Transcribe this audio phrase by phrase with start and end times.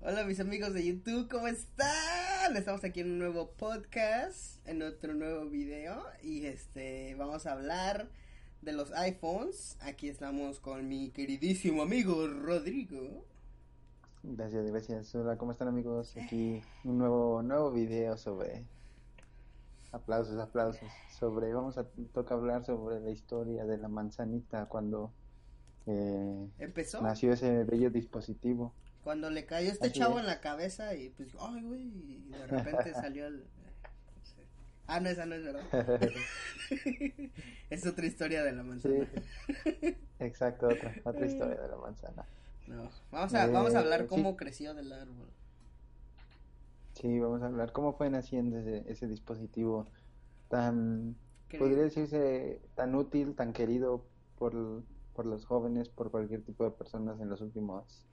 [0.00, 2.56] Hola mis amigos de YouTube, ¿cómo están?
[2.56, 8.08] Estamos aquí en un nuevo podcast, en otro nuevo video y este vamos a hablar
[8.62, 9.76] de los iPhones.
[9.80, 13.24] Aquí estamos con mi queridísimo amigo Rodrigo.
[14.22, 15.14] Gracias, gracias.
[15.14, 16.16] Hola, ¿cómo están amigos?
[16.16, 18.64] Aquí un nuevo nuevo video sobre
[19.96, 20.88] aplausos, aplausos.
[21.18, 25.12] Sobre vamos a toca hablar sobre la historia de la manzanita cuando
[25.86, 27.00] eh, ¿Empezó?
[27.02, 28.74] nació ese bello dispositivo.
[29.04, 30.20] Cuando le cayó este Así chavo es.
[30.20, 33.44] en la cabeza y pues, ay güey, y de repente salió el...
[34.88, 35.62] Ah, no, esa no es verdad.
[37.70, 39.08] es otra historia de la manzana.
[40.20, 42.24] Exacto, otra, otra historia de la manzana.
[42.68, 44.06] No, vamos a, Eh, vamos a hablar sí.
[44.08, 45.28] cómo creció del árbol.
[46.96, 49.92] Sí, vamos a hablar cómo fue naciendo ese, ese dispositivo
[50.48, 51.20] tan,
[51.56, 57.20] podría decirse, tan útil, tan querido por, por los jóvenes, por cualquier tipo de personas
[57.20, 58.08] en los últimos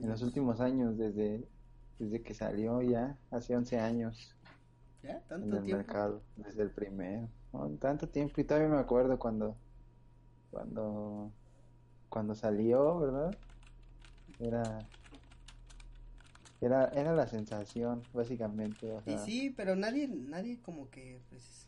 [0.00, 0.22] En los años.
[0.22, 1.50] últimos años, desde,
[1.98, 4.38] desde que salió ya, hace 11 años
[5.02, 5.24] ¿Ya?
[5.40, 5.76] en ¿Tanto el tiempo?
[5.76, 7.32] mercado, desde el primero.
[7.52, 7.76] ¿no?
[7.78, 9.62] Tanto tiempo, y todavía me acuerdo cuando,
[10.50, 11.36] cuando,
[12.08, 13.38] cuando salió, ¿verdad?
[14.38, 14.90] Era,
[16.66, 18.92] era, era la sensación, básicamente.
[18.92, 21.66] o Y sí, pero nadie, nadie como que, pues,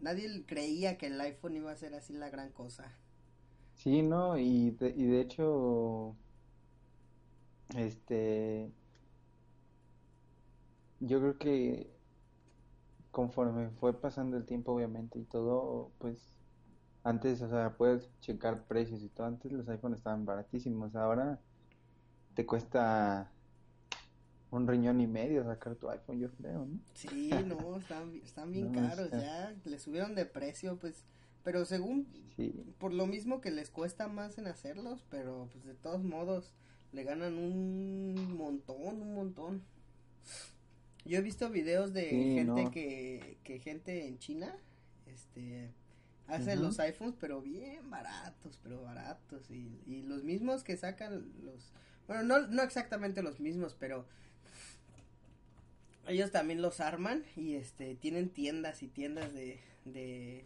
[0.00, 2.92] nadie creía que el iPhone iba a ser así la gran cosa.
[3.74, 6.14] Sí, no, y de, y de hecho,
[7.76, 8.70] este,
[11.00, 11.90] yo creo que
[13.10, 16.32] conforme fue pasando el tiempo, obviamente, y todo, pues,
[17.04, 21.40] antes, o sea, puedes checar precios y todo, antes los iPhones estaban baratísimos, ahora
[22.34, 23.30] te cuesta
[24.52, 26.78] un riñón y medio sacar tu iPhone, yo creo, ¿no?
[26.94, 31.04] Sí, no, están, están bien No, caros ya, le subieron de precio, pues,
[31.42, 35.74] pero según, Sí, por lo mismo que les cuesta más en hacerlos, pero pues de
[35.74, 36.52] todos modos
[36.92, 39.62] le ganan un montón, un montón.
[41.04, 42.70] Yo he visto videos de Sí, gente no.
[42.70, 44.56] que, que gente en China,
[45.06, 45.72] este,
[46.28, 51.72] hace los iPhones, pero bien baratos, pero baratos, y, y los mismos que sacan los,
[52.06, 54.06] bueno, no, no exactamente los mismos, pero
[56.08, 60.44] ellos también los arman y este, tienen tiendas y tiendas de, de,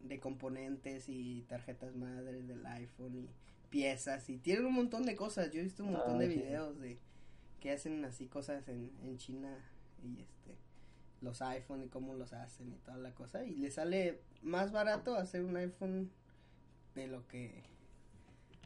[0.00, 3.28] de componentes y tarjetas madres del iPhone y
[3.70, 5.50] piezas y tienen un montón de cosas.
[5.50, 6.34] Yo he visto un montón Ah, de sí.
[6.40, 6.98] videos de
[7.60, 9.56] que hacen así cosas en, en China
[10.02, 10.58] y este
[11.20, 15.14] los iPhone y cómo los hacen y toda la cosa y les sale más barato
[15.16, 16.10] hacer un iPhone
[16.94, 17.62] de lo que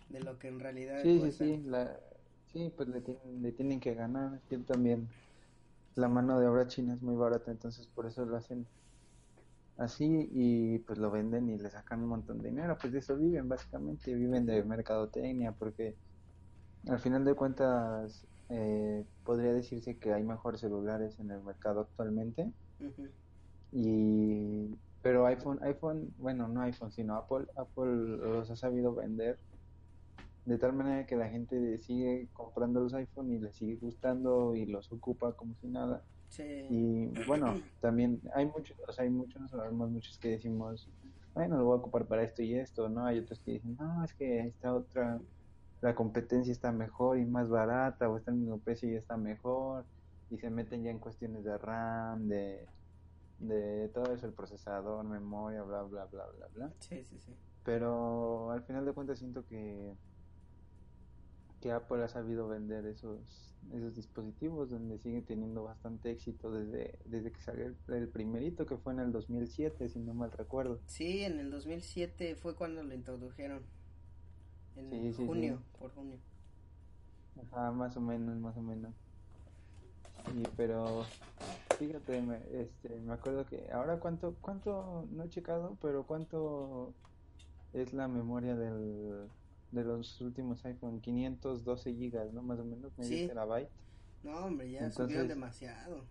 [0.08, 2.00] de lo que en realidad Sí, sí, sí, la,
[2.52, 4.40] sí, pues le tienen, le tienen que ganar.
[4.50, 5.08] Yo también,
[5.96, 8.66] la mano de obra china es muy barata, entonces por eso lo hacen
[9.78, 12.76] así y pues lo venden y le sacan un montón de dinero.
[12.80, 15.96] Pues de eso viven, básicamente, viven de mercadotecnia, porque
[16.88, 22.52] al final de cuentas eh, podría decirse que hay mejores celulares en el mercado actualmente.
[23.72, 29.38] Y pero iPhone, iPhone, bueno, no iPhone, sino Apple, Apple los ha sabido vender
[30.46, 34.64] de tal manera que la gente sigue comprando los iPhone y les sigue gustando y
[34.64, 36.04] los ocupa como si nada.
[36.28, 36.44] Sí.
[36.70, 40.88] Y bueno, también hay muchos, o sea, hay muchos, sabemos muchos que decimos,
[41.34, 43.04] bueno, lo voy a ocupar para esto y esto, ¿no?
[43.04, 45.20] Hay otros que dicen, no, es que esta otra,
[45.80, 49.16] la competencia está mejor y más barata, o está en el mismo precio y está
[49.16, 49.84] mejor,
[50.30, 52.66] y se meten ya en cuestiones de RAM, de,
[53.40, 56.72] de todo eso, el procesador, memoria, bla, bla, bla, bla, bla.
[56.78, 57.34] Sí, sí, sí.
[57.64, 59.92] Pero al final de cuentas siento que,
[61.60, 67.32] que Apple ha sabido vender esos, esos dispositivos donde sigue teniendo bastante éxito desde, desde
[67.32, 70.80] que salió el, el primerito que fue en el 2007, si no mal recuerdo.
[70.86, 73.62] Sí, en el 2007 fue cuando lo introdujeron.
[74.76, 75.78] En Sí, sí, junio, sí.
[75.78, 76.18] por junio.
[77.52, 78.94] Ajá, más o menos, más o menos.
[80.32, 81.04] Sí, pero
[81.78, 86.94] fíjate, me, este, me acuerdo que ahora cuánto, cuánto, no he checado, pero cuánto
[87.72, 89.28] es la memoria del,
[89.72, 92.42] de los últimos iPhone, 512 gigas, ¿no?
[92.42, 93.26] Más o menos, medio Sí.
[93.26, 93.68] terabyte.
[94.22, 96.04] No, hombre, ya Entonces- subieron demasiado.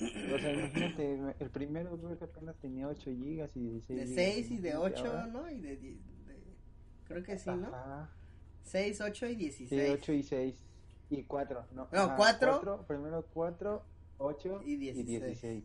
[0.00, 4.24] O sea, imagínate, el primero creo que apenas tenía 8 gigas y 16 De gigas.
[4.34, 5.26] 6 y de Imagínate 8, ahora.
[5.26, 5.50] ¿no?
[5.50, 6.42] Y de, die- de-
[7.06, 7.68] Creo que sí, ¿no?
[7.68, 8.10] Ajá.
[8.64, 9.90] 6, 8 y Sí, 16.
[10.00, 10.60] 8 y 6
[11.10, 11.66] y 4.
[11.72, 12.50] No, No, ajá, cuatro.
[12.52, 13.82] cuatro, primero 4,
[14.18, 15.64] 8 Y y 16.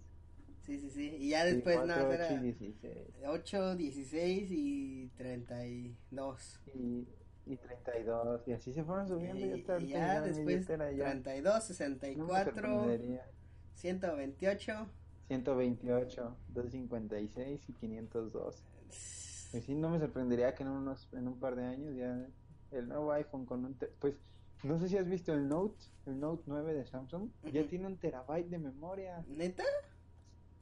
[0.69, 0.81] 16.
[0.81, 1.16] Sí, sí, sí.
[1.25, 2.98] Y ya Sí, después cuatro, nada, ocho era y 16.
[3.25, 6.60] 8, 16 y 32.
[6.74, 7.07] Y,
[7.45, 8.48] y 32.
[8.48, 9.45] Y así se fueron subiendo.
[9.45, 13.25] Y, y hasta y ya ya después ya 32, no me 64, sorprendería.
[13.74, 14.89] 128.
[15.27, 18.63] 128, 256 y 512.
[19.51, 22.27] Pues sí, no me sorprendería que en, unos, en un par de años ya
[22.72, 23.75] el nuevo iPhone con un...
[23.75, 24.15] te- pues
[24.63, 27.69] no sé si has visto el Note, el Note 9 de Samsung, ya Ujú.
[27.69, 29.24] tiene un terabyte de memoria.
[29.27, 29.63] ¿Neta?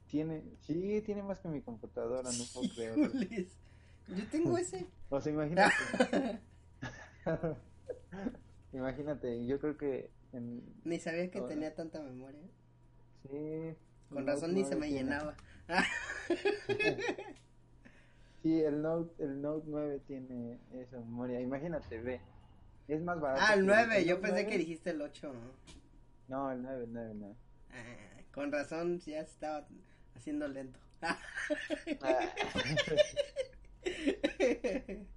[0.08, 2.98] Tiene, sí, tiene más que mi computadora, no puedo creer.
[2.98, 3.56] Híjoles.
[4.08, 4.86] Yo tengo ese.
[5.10, 5.74] O sea, imagínate.
[8.72, 11.48] imagínate, yo creo que en, Ni sabía que Ahora.
[11.54, 12.40] tenía tanta memoria.
[13.30, 13.74] sí.
[14.10, 15.36] Con razón ni se 9 me tiene- llenaba.
[18.42, 21.40] Sí, el Note, el Note 9 tiene esa memoria.
[21.40, 22.20] Imagínate, ve.
[22.86, 23.42] Es más barato.
[23.44, 24.04] Ah, el que 9.
[24.04, 24.48] Yo pensé 9.
[24.50, 25.32] que dijiste el 8.
[26.28, 27.34] No, el 9, el 9, el 9.
[27.72, 29.66] Ah, con razón ya estaba
[30.18, 30.78] haciendo lento.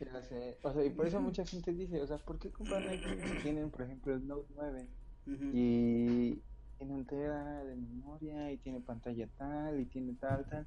[0.00, 0.58] Ya sé.
[0.62, 3.42] O sea, y por eso mucha gente dice, o sea, ¿por qué compran iPhone si
[3.42, 4.88] tienen, por ejemplo, el Note 9
[5.26, 5.50] Ujú.
[5.52, 6.40] y
[6.76, 10.66] tiene un tera de memoria y tiene pantalla tal y tiene tal, tal?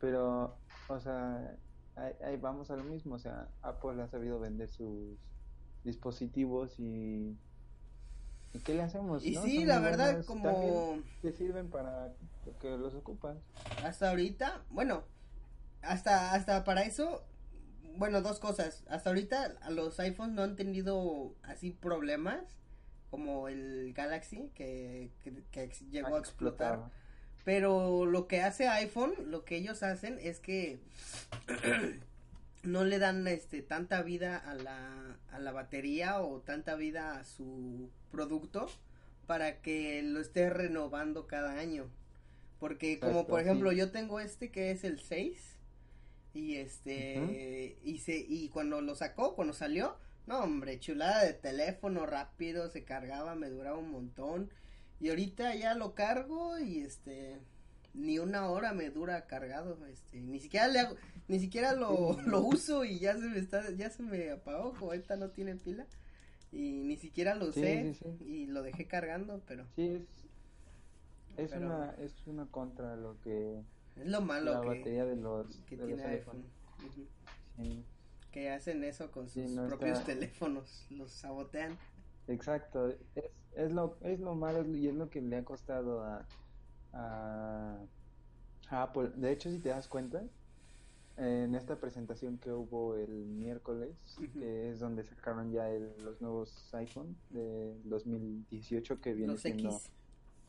[0.00, 0.58] Pero,
[0.88, 1.56] o sea,
[1.94, 5.16] ahí, ahí vamos a lo mismo, o sea, Apple ha sabido vender sus
[5.84, 7.36] dispositivos y...
[8.52, 9.24] ¿Y qué le hacemos?
[9.24, 9.42] Y no?
[9.42, 12.12] sí, Son la verdad, como Te sirven para
[12.60, 13.36] que los ocupas.
[13.84, 15.04] hasta ahorita, bueno,
[15.82, 17.24] hasta, hasta para eso,
[17.96, 18.84] bueno, dos cosas.
[18.88, 22.42] Hasta ahorita los iPhones no han tenido así problemas
[23.10, 26.90] como el Galaxy que, que, que llegó a explotar.
[27.44, 30.80] Pero lo que hace iPhone, lo que ellos hacen es que
[32.62, 37.24] no le dan este tanta vida a la, a la batería o tanta vida a
[37.24, 38.68] su producto
[39.26, 41.88] para que lo esté renovando cada año.
[42.58, 43.78] Porque como por ejemplo sí.
[43.78, 45.56] yo tengo este que es el 6
[46.34, 49.96] y este y se y cuando lo sacó, cuando salió,
[50.26, 54.50] no hombre, chulada de teléfono rápido, se cargaba, me duraba un montón.
[55.00, 57.38] Y ahorita ya lo cargo y este
[57.94, 60.96] ni una hora me dura cargado, este, ni siquiera le hago,
[61.28, 64.86] ni siquiera lo, lo uso y ya se me está, ya se me apagó, como
[64.92, 65.86] ahorita no tiene pila
[66.52, 68.24] y ni siquiera lo Sí, usé sí, sí.
[68.24, 70.02] y lo dejé cargando, pero Sí, es,
[71.36, 73.60] es, Pero- una, es una contra lo que
[73.96, 76.44] es lo malo la que, batería de los, que de tiene los iPhone,
[78.32, 81.76] que hacen eso con sus no propios está- teléfonos, los sabotean.
[82.28, 82.88] exacto.
[83.16, 83.24] Es,
[83.56, 86.24] es, lo, es lo malo y es lo que le ha costado a,
[86.92, 87.78] a,
[88.68, 89.10] a Apple.
[89.16, 90.22] De hecho, si te das cuenta,
[91.16, 93.94] en esta presentación que hubo el miércoles,
[94.32, 99.68] que es donde sacaron ya el- los nuevos iPhone de 2018 que viene Los siendo
[99.70, 99.90] X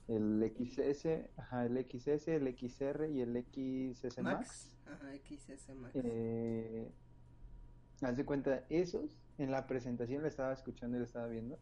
[0.07, 4.37] el XS, ajá, el XS, el XR y el XS Max.
[4.37, 5.91] Max, ajá, XS Max.
[5.95, 6.91] Eh,
[8.01, 11.57] haz de cuenta, esos en la presentación la estaba escuchando y la estaba viendo.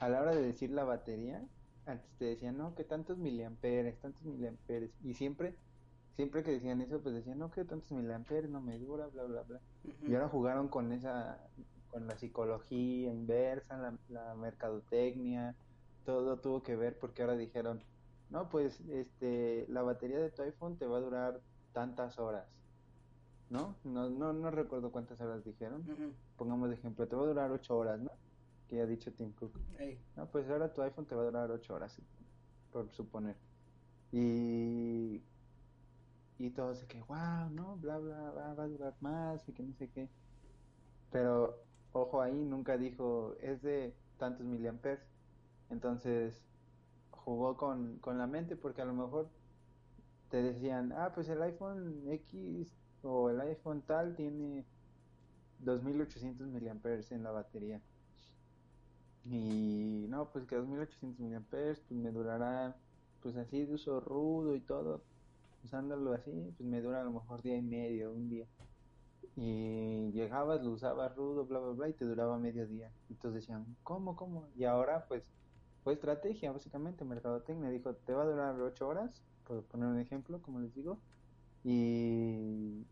[0.00, 1.42] A la hora de decir la batería,
[1.86, 4.90] antes te decían, no, que tantos miliamperes, tantos miliamperes.
[5.02, 5.54] Y siempre,
[6.16, 9.42] siempre que decían eso, pues decían, no, que tantos miliamperes, no me dura, bla, bla,
[9.42, 9.60] bla.
[10.06, 11.38] Y ahora jugaron con esa,
[11.90, 15.54] con la psicología inversa, la, la mercadotecnia,
[16.04, 17.82] todo tuvo que ver porque ahora dijeron,
[18.30, 21.40] no, pues, este, la batería de tu iPhone te va a durar
[21.72, 22.46] tantas horas,
[23.50, 23.76] ¿no?
[23.84, 25.84] No, no, no recuerdo cuántas horas dijeron.
[26.36, 28.10] Pongamos de ejemplo, te va a durar ocho horas, ¿no?
[28.68, 29.52] Que ya ha dicho Tim Cook.
[30.16, 32.00] No, pues ahora tu iPhone te va a durar 8 horas,
[32.72, 33.36] por suponer.
[34.12, 35.22] Y,
[36.38, 39.62] y todos de que, wow, no, bla, bla, va, va a durar más y que
[39.62, 40.08] no sé qué.
[41.10, 41.58] Pero,
[41.92, 45.00] ojo ahí, nunca dijo, es de tantos miliamperes.
[45.70, 46.44] Entonces,
[47.10, 49.28] jugó con, con la mente porque a lo mejor
[50.30, 52.68] te decían, ah, pues el iPhone X
[53.02, 54.64] o el iPhone tal tiene
[55.60, 57.80] 2800 miliamperes en la batería.
[59.26, 62.76] Y no, pues que 2800 miliamperes, pues me durará,
[63.22, 65.02] pues así de uso rudo y todo,
[65.64, 68.46] usándolo así, pues me dura a lo mejor día y medio, un día.
[69.36, 72.92] Y llegabas, lo usabas rudo, bla, bla, bla, y te duraba medio día.
[73.20, 74.46] Todos decían, ¿cómo, cómo?
[74.56, 75.24] Y ahora, pues,
[75.82, 77.70] fue estrategia, básicamente, mercadotecnia.
[77.70, 80.98] Dijo, te va a durar 8 horas, por poner un ejemplo, como les digo,
[81.64, 82.86] y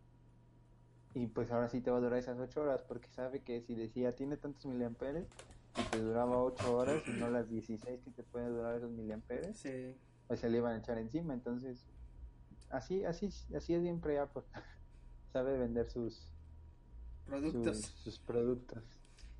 [1.15, 3.75] y pues ahora sí te va a durar esas 8 horas porque sabe que si
[3.75, 5.29] decía tiene tantos miliamperes
[5.77, 9.57] y te duraba 8 horas y no las 16 que te pueden durar esos miliamperes,
[9.59, 9.97] Sí.
[10.29, 11.85] pues se le iban a echar encima, entonces
[12.71, 14.43] así así así es siempre Apple.
[15.33, 16.31] Sabe vender sus
[17.27, 17.79] productos.
[17.81, 18.83] Sus, sus productos.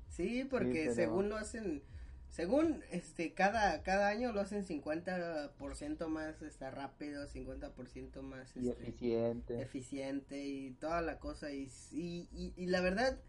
[0.09, 1.83] Sí, porque pero- según lo hacen,
[2.29, 8.81] según este cada cada año lo hacen 50% más está rápido, 50% más Y este,
[8.83, 9.61] eficiente.
[9.61, 13.19] eficiente y toda la cosa y, y, y, y la verdad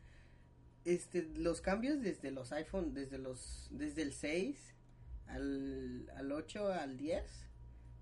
[0.85, 4.75] este los cambios desde los iPhone desde los desde el 6
[5.29, 7.25] al, al 8 al 10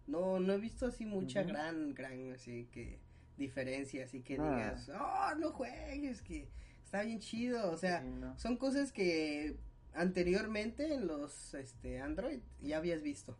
[0.09, 2.99] no no he visto así mucha gran gran así que
[3.37, 4.51] diferencia así que Ah.
[4.57, 6.49] digas oh no juegues que
[6.85, 8.39] está bien chido o sea Sí, no.
[8.39, 9.57] son cosas que
[9.95, 13.39] anteriormente en los este Android ya habías visto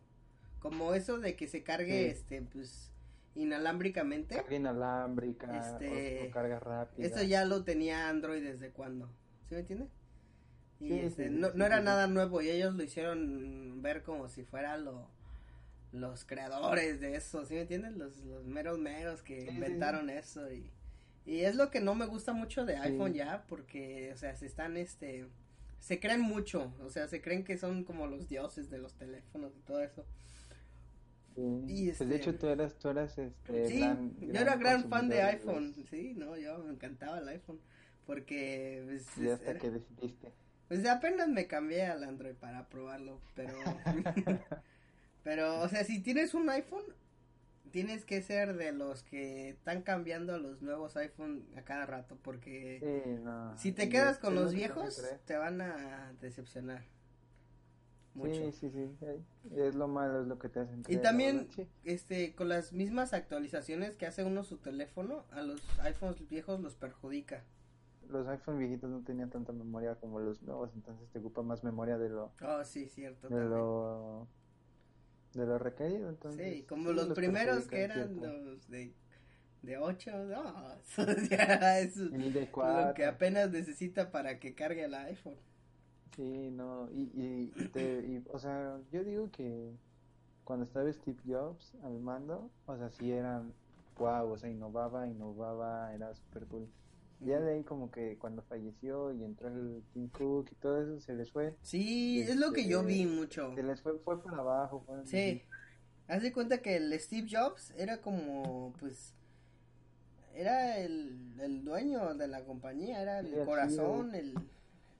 [0.59, 2.09] como eso de que se cargue Sí.
[2.19, 2.89] este pues
[3.35, 7.05] inalámbricamente Carga inalámbrica Este, o, o carga rápida.
[7.05, 9.09] esto ya lo tenía Android desde cuando,
[9.53, 9.87] ¿sí me entiende?
[10.79, 14.43] Y Sí, este, sí, no, era nada nuevo y ellos lo hicieron ver como si
[14.43, 15.07] fuera lo
[15.91, 17.93] los creadores de eso, ¿sí me entiendes?
[17.95, 20.71] Los, los meros meros que inventaron eso y,
[21.23, 24.47] y es lo que no me gusta mucho de iPhone ya porque, o sea, se
[24.47, 25.27] están, este,
[25.79, 29.55] se creen mucho, o sea, se creen que son como los dioses de los teléfonos
[29.55, 30.03] y todo eso.
[31.35, 31.41] Sí.
[31.67, 34.89] y Pues de este- hecho tú eras, tú eras este Sí, gran, yo era gran
[34.89, 37.59] fan de iPhone, los- sí, no, yo me encantaba el iPhone,
[38.05, 40.31] porque pues, Y hasta era- que decidiste.
[40.67, 43.53] pues apenas me cambié al Android para probarlo, pero,
[45.23, 46.83] pero, o sea, si tienes un iPhone,
[47.71, 52.17] tienes que ser de los que están cambiando a los nuevos iPhone a cada rato,
[52.21, 53.57] porque Sí, no.
[53.57, 56.83] si te quedas con los viejos, te van a decepcionar
[58.13, 58.51] mucho.
[58.51, 58.69] Sí, sí,
[58.99, 59.55] sí.
[59.55, 61.47] Es lo malo, es lo que te hacen Y también,
[61.83, 66.75] este, con las mismas actualizaciones que hace uno su teléfono, a los iPhones viejos los
[66.75, 67.43] perjudica.
[68.13, 71.97] Los iPhone viejitos no tenían tanta memoria como los nuevos, entonces te ocupa más memoria
[71.97, 73.27] de lo, Oh, sí, cierto.
[73.27, 73.49] de también.
[73.49, 74.27] lo,
[75.33, 76.57] de lo requerido, entonces.
[76.57, 78.93] sí, como sí, los, primeros que eran los de,
[79.63, 85.37] de 8, no, es de lo que apenas necesita para que cargue el iPhone.
[86.15, 89.75] Sí, no, y, y, y te, y, o sea, yo digo que
[90.43, 93.53] cuando estaba Steve Jobs al mando, o sea, sí eran,
[93.97, 96.67] wow, o sea, innovaba, innovaba, era súper cool.
[97.25, 100.99] Ya de ahí como que cuando falleció y entró el Tim Cook y todo eso,
[100.99, 103.53] se les fue, Sí, es lo que yo Este, vi mucho.
[103.55, 104.83] se les fue, fue para abajo.
[104.85, 105.41] fue- Sí.
[106.07, 109.13] Haz de cuenta que el Steve Jobs era como, pues,
[110.35, 114.33] era el, el dueño de la compañía, era el Sí, corazón, el,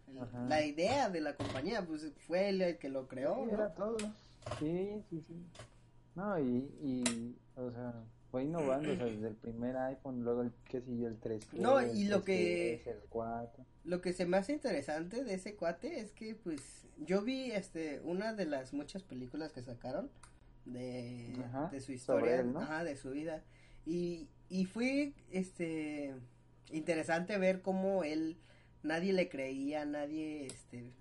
[0.07, 3.51] el- la idea de la compañía, pues fue él el que lo creó, Sí, ¿no?
[3.53, 3.97] era todo.
[4.59, 5.35] Sí, sí, sí.
[6.15, 7.93] No, y, y, o sea,
[8.33, 11.53] fue innovando, o sea, desde el primer iPhone, luego el, qué sé yo, el 3
[11.53, 13.63] No, y lo que- el 4.
[13.83, 17.99] Lo que se me hace interesante de ese cuate es que, pues, yo vi, este,
[17.99, 20.09] una de las muchas películas que sacaron
[20.65, 22.61] de, Ajá, de su historia, él, ¿no?
[22.61, 23.43] ajá, de su vida,
[23.85, 26.15] y, y fue, este,
[26.71, 28.37] interesante ver cómo él,
[28.81, 30.91] nadie le creía, nadie, este,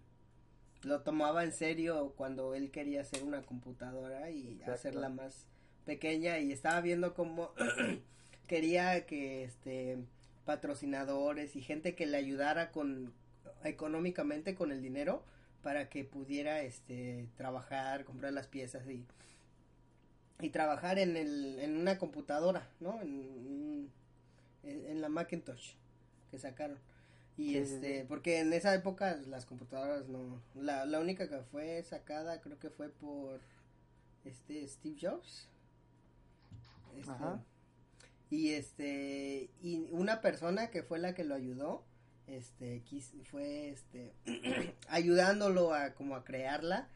[0.82, 4.72] lo tomaba en serio cuando él quería hacer una computadora y Exacto.
[4.72, 5.46] hacerla más
[5.84, 7.52] pequeña y estaba viendo cómo
[8.46, 9.98] quería que este
[10.44, 13.12] patrocinadores y gente que le ayudara con
[13.64, 15.24] económicamente con el dinero
[15.62, 19.06] para que pudiera este trabajar, comprar las piezas y
[20.40, 23.00] y trabajar en el en una computadora, ¿no?
[23.00, 23.90] En,
[24.64, 25.74] en, la Macintosh
[26.30, 26.78] que sacaron.
[27.36, 28.06] Y Sí, sí, este, sí.
[28.08, 32.70] porque en esa época las computadoras no la, la única que fue sacada creo que
[32.70, 33.40] fue por
[34.24, 35.48] este Steve Jobs.
[36.96, 37.44] Este, Ajá.
[38.30, 41.84] y este y una persona que fue la que lo ayudó
[42.26, 44.12] este quis- fue este
[44.88, 46.88] ayudándolo a como a crearla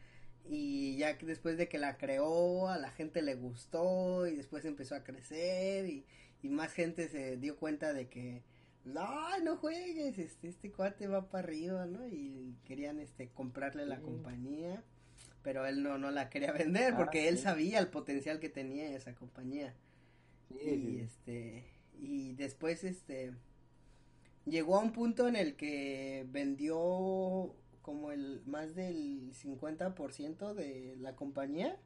[0.49, 4.63] y ya que después de que la creó a la gente le gustó y después
[4.65, 6.05] empezó a crecer y,
[6.41, 8.43] y más gente se dio cuenta de que
[8.85, 13.97] no no juegues este este cuate va para arriba no y querían este comprarle la
[13.97, 14.03] Sí.
[14.03, 14.83] compañía
[15.43, 18.89] pero él no no la quería vender Ah, porque él sabía el potencial que tenía
[18.95, 19.73] esa compañía
[20.49, 20.99] Sí, y sí.
[20.99, 21.63] este
[21.99, 23.33] y después este
[24.45, 31.15] llegó a un punto en el que vendió como el más del 50% de la
[31.15, 31.77] compañía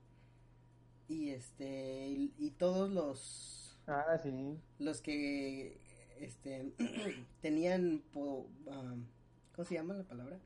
[1.07, 4.57] y este y, y todos los Ah, sí.
[4.79, 5.79] los que
[6.19, 6.71] este
[7.41, 8.95] tenían po- ah,
[9.55, 10.39] ¿cómo se llama la palabra?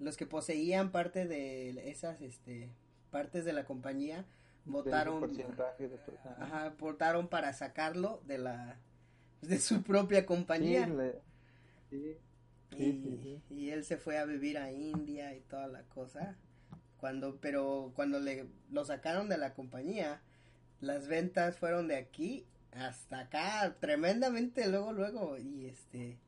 [0.00, 2.70] los que poseían parte de esas este
[3.10, 4.26] partes de la compañía
[4.66, 5.44] votaron de-
[6.40, 6.74] ajá.
[6.78, 8.78] Votaron para sacarlo de la
[9.42, 10.86] de su propia compañía
[11.90, 12.16] sí,
[12.70, 13.54] y, sí, sí, sí.
[13.54, 16.36] y él se fue a vivir a India y toda la cosa
[16.96, 20.22] cuando, pero cuando le lo sacaron de la compañía,
[20.80, 26.18] las ventas fueron de aquí hasta acá, tremendamente luego, luego, y este,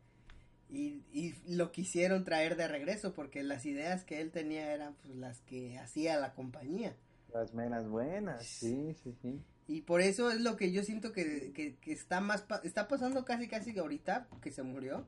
[0.69, 5.17] y, y lo quisieron traer de regreso porque las ideas que él tenía eran pues,
[5.17, 6.95] las que hacía la compañía.
[7.37, 9.41] Las menas buenas, sí, sí, sí.
[9.69, 12.89] Y por eso es lo que yo siento que, que, que está más, pa- está
[12.89, 15.07] pasando casi, casi ahorita que se murió,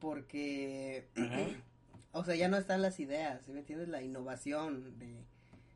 [0.00, 1.06] porque,
[2.12, 3.88] o sea, ya no están las ideas, ¿sí ¿me entiendes?
[3.88, 5.24] La innovación de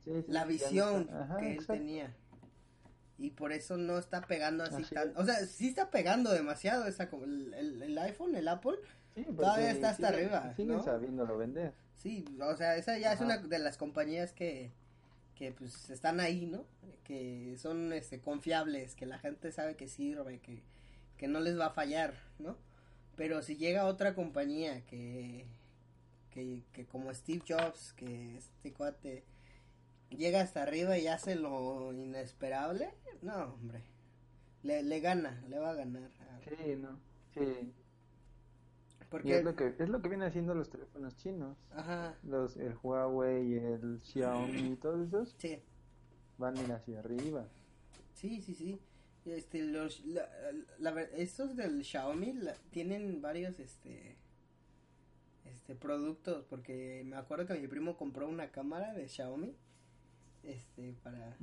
[0.05, 1.73] Sí, sí, la no visión ajá, que él exacto.
[1.75, 2.15] tenía.
[3.19, 6.87] Y por eso no está pegando así, Así tan, o sea, sí está pegando demasiado
[6.87, 8.77] esa, el, el, el iPhone, el Apple,
[9.15, 10.83] Sí, porque Todavía está hasta siguen- arriba, Siguen ¿no?
[10.85, 11.75] sabiéndolo vender.
[11.97, 14.73] Sí, o sea, esa ya es una de las compañías que,
[15.41, 16.67] que pues están ahí, ¿no?
[17.03, 20.63] Que son este confiables, que la gente sabe que sirve, que,
[21.17, 22.59] que no les va a fallar, ¿no?
[23.17, 25.47] Pero si llega otra compañía que,
[26.29, 29.25] que, que como Steve Jobs, que este cuate
[30.11, 32.91] llega hasta arriba y hace lo inesperable,
[33.23, 33.83] no, hombre,
[34.63, 36.11] le, le gana, le va a ganar.
[36.45, 37.01] Sí, no.
[37.33, 37.73] Sí.
[39.25, 41.57] Y es lo que es lo que vienen haciendo los teléfonos chinos.
[41.73, 45.61] ajá, Los el Huawei, el Xiaomi, todos esos sí.
[46.39, 47.47] van hacia arriba.
[48.15, 48.81] Sí, sí, sí.
[49.27, 50.29] Este, los, la,
[50.79, 54.17] la estos del Xiaomi la- tienen varios, este,
[55.45, 59.55] este, productos, porque me acuerdo que mi primo compró una cámara de Xiaomi,
[60.45, 61.37] este, para,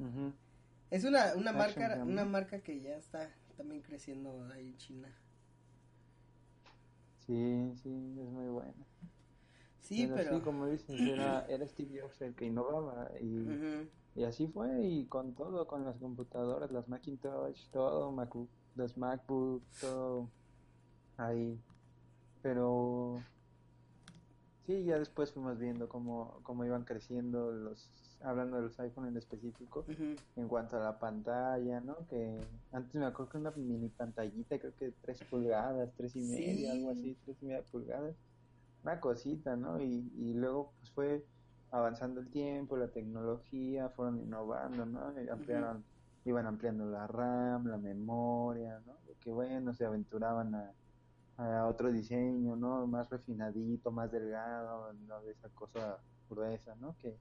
[0.90, 5.16] es una, una marca, una marca que ya está también creciendo ahí en China.
[7.28, 8.86] Sí, sí, es muy bueno.
[9.82, 13.48] Sí, pero, sí, como dices, era, era Steve Jobs el que innovaba y,
[14.16, 19.62] y así fue y con todo, con las computadoras, las Macintosh, todo, Macbook, los MacBook,
[19.82, 20.30] todo
[21.18, 21.60] ahí.
[22.42, 23.22] Pero
[24.66, 27.90] sí, ya después fuimos viendo cómo, cómo iban creciendo los,
[28.22, 29.86] hablando de los iPhone en específico,
[30.36, 31.96] en cuanto a la pantalla, ¿no?
[32.08, 32.40] Que
[32.72, 36.94] antes me acuerdo que una mini pantallita, creo que 3 pulgadas, tres y media, algo
[36.94, 37.00] Sí.
[37.00, 38.16] así, tres y media pulgadas,
[38.84, 39.82] una cosita, ¿no?
[39.82, 41.26] Y, y luego pues fue
[41.72, 45.22] avanzando el tiempo, la tecnología, fueron innovando, ¿no?
[45.22, 45.84] Y ampliaron,
[46.26, 48.94] iban ampliando la RAM, la memoria, ¿no?
[49.08, 50.74] De que bueno, se aventuraban a,
[51.38, 52.88] a otro diseño, ¿no?
[52.88, 56.96] Más refinadito, más delgado, no de esa cosa gruesa, ¿no?
[57.02, 57.18] Que,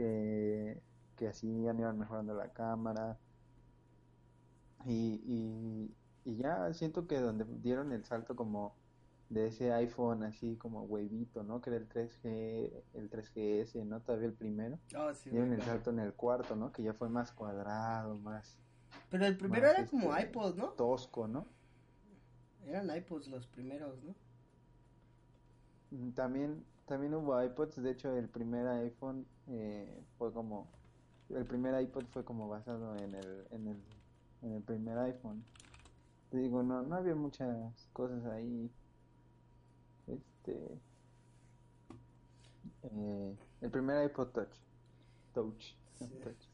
[0.00, 0.80] que,
[1.16, 3.18] que así ya iban mejorando la cámara.
[4.86, 8.74] Y, y, y ya siento que donde dieron el salto como
[9.28, 11.60] de ese iPhone así como huevito, ¿no?
[11.60, 14.00] Que era el 3G, el 3GS, ¿no?
[14.00, 14.78] Todavía el primero.
[14.96, 16.72] oh, sí, Dieron el salto en el cuarto, ¿no?
[16.72, 18.58] Que ya fue más cuadrado, más
[19.10, 20.68] Pero el primero más, era como este, iPod, ¿no?
[20.70, 21.46] tosco, ¿no?
[22.64, 24.14] Eran iPods los primeros, ¿no?
[26.14, 30.68] También, también hubo iPods, de hecho el primer iPhone eh, fue como,
[31.30, 33.76] el primer iPod fue como basado en el, en el,
[34.42, 35.44] en el primer iPhone.
[36.30, 38.70] Te digo, no, no había muchas cosas ahí.
[40.06, 40.78] Este,
[42.84, 44.56] eh, el primer iPod Touch,
[45.34, 46.08] Touch, Sí.
[46.22, 46.48] Touch.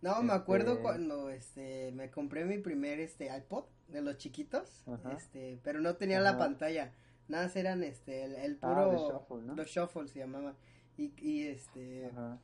[0.00, 4.86] No, me acuerdo Este- cuando este me compré mi primer este iPod de los chiquitos,
[4.88, 5.12] Ajá.
[5.12, 6.92] este, pero no tenía la pantalla.
[7.28, 9.54] Nada más eran este el, el Ah, puro shuffle, ¿no?
[9.54, 10.56] los shuffle se llamaba.
[10.96, 12.38] Y, y este Ajá.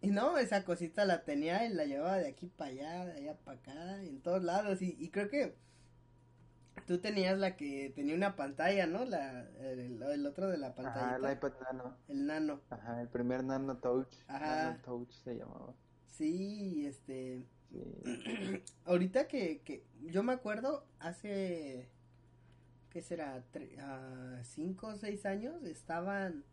[0.00, 3.36] y no, esa cosita la tenía y la llevaba de aquí para allá, de allá
[3.44, 5.56] para acá, en todos lados y, y creo que
[6.86, 9.04] tú tenías la que tenía una pantalla, ¿no?
[9.04, 11.16] La el, el otro de la pantalla.
[11.16, 11.96] el iPod Nano.
[12.08, 12.60] el nano.
[12.70, 14.08] Ajá, el primer Nano Touch.
[14.28, 14.64] Ajá.
[14.72, 15.74] Nano Touch se llamaba.
[16.06, 17.82] Sí, este Sí.
[18.84, 21.88] Ahorita que, que yo me acuerdo hace,
[22.92, 23.42] ¿qué será?
[23.52, 26.44] Tre- ah, cinco o seis años estaban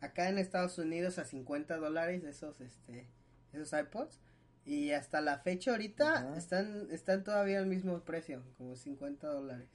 [0.00, 3.06] acá en Estados Unidos a 50 dólares esos, este,
[3.52, 4.20] esos iPods
[4.64, 6.36] y hasta la fecha ahorita Ajá.
[6.36, 9.68] están, están todavía al mismo precio, como 50 dólares.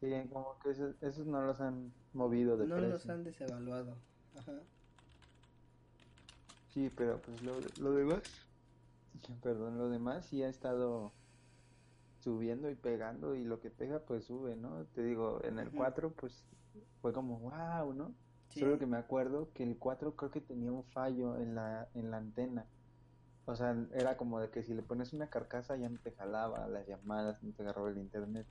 [0.00, 2.92] Sí, como que esos, esos no los han movido de No precio.
[2.92, 3.96] los han desevaluado.
[4.36, 4.52] Ajá.
[6.72, 8.22] Sí, pero pues lo, lo demás,
[9.42, 11.12] perdón, lo demás sí ha estado
[12.24, 14.86] subiendo y pegando y lo que pega pues sube, ¿no?
[14.86, 15.76] Te digo, en el Ujú.
[15.76, 16.48] 4 pues
[17.00, 18.14] fue como wow, ¿no?
[18.48, 18.60] Sí.
[18.60, 22.10] Solo que me acuerdo que el 4 creo que tenía un fallo en la, en
[22.10, 22.66] la antena.
[23.46, 26.66] O sea, era como de que si le pones una carcasa ya no te jalaba
[26.68, 28.46] las llamadas, no te agarraba el internet.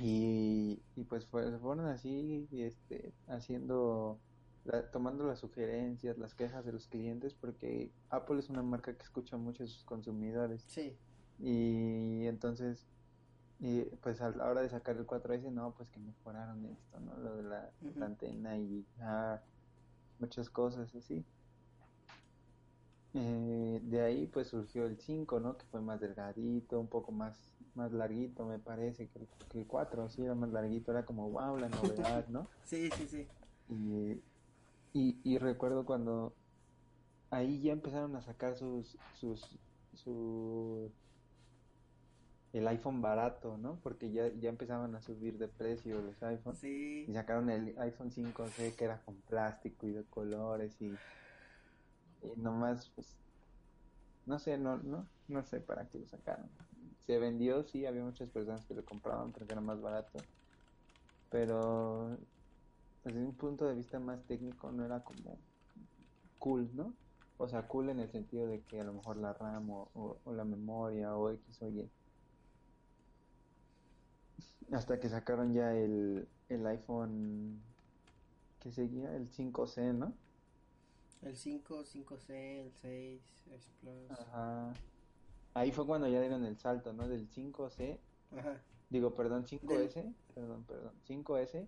[0.00, 4.20] Y, y pues fue- fueron así, este, haciendo,
[4.64, 9.02] la- tomando las sugerencias, las quejas de los clientes, porque Apple es una marca que
[9.02, 10.66] escucha mucho a sus consumidores.
[10.66, 10.98] Sí.
[11.42, 12.86] Y entonces,
[13.58, 17.16] y pues a la hora de sacar el 4S, no, pues que mejoraron esto, ¿no?
[17.16, 18.86] Lo de la, antena y
[20.18, 21.24] muchas cosas así.
[23.14, 25.58] Eh, de ahí pues surgió el 5, ¿no?
[25.58, 29.66] Que fue más delgadito, un poco más, más larguito, me parece, que el, que el
[29.66, 32.48] 4, sí, era más larguito, era como, wow, la novedad, ¿no?
[32.64, 33.28] Sí, sí, sí.
[33.68, 34.22] Y,
[34.92, 36.34] y, y recuerdo cuando
[37.32, 39.58] ahí ya empezaron a sacar sus, sus,
[39.94, 40.92] su,
[42.52, 43.80] el iPhone barato, ¿no?
[43.80, 46.60] Porque ya, ya empezaban a subir de precio los iPhones.
[46.60, 47.04] Sí.
[47.08, 51.02] Y sacaron el iPhone 5C que era con plástico y de colores y,
[52.22, 53.22] y nomás, pues,
[54.24, 56.50] no sé, no, no, no sé para qué lo sacaron.
[56.98, 60.28] Se vendió, sí, había muchas personas que lo compraban porque era más barato,
[61.28, 62.18] pero
[63.04, 65.44] desde un punto de vista más técnico no era como
[66.38, 66.98] cool, ¿no?
[67.36, 70.20] O sea, cool en el sentido de que a lo mejor la RAM o, o-
[70.24, 71.92] o la memoria o X o Y.
[74.70, 77.60] Hasta que sacaron ya el, el iPhone
[78.60, 80.12] que seguía, el 5C, ¿no?
[81.22, 83.22] El 5, 5C, el 6,
[83.52, 84.10] X Plus.
[84.10, 84.72] Ajá.
[85.54, 87.08] Ahí fue cuando ya dieron el salto, ¿no?
[87.08, 87.98] Del 5C,
[88.36, 88.60] Ajá.
[88.90, 91.66] digo, perdón, 5S, perdón, perdón, 5S,